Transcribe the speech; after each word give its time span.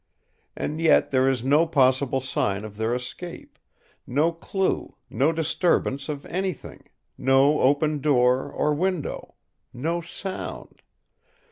And 0.57 0.81
yet 0.81 1.11
there 1.11 1.29
is 1.29 1.43
no 1.43 1.67
possible 1.67 2.21
sign 2.21 2.65
of 2.65 2.75
their 2.77 2.95
escape; 2.95 3.59
no 4.07 4.31
clue, 4.31 4.95
no 5.11 5.31
disturbance 5.31 6.09
of 6.09 6.25
anything; 6.25 6.87
no 7.19 7.59
open 7.61 7.99
door 7.99 8.51
or 8.51 8.73
window; 8.73 9.35
no 9.71 10.01
sound. 10.01 10.81